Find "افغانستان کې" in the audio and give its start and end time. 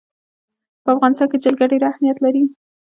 0.95-1.41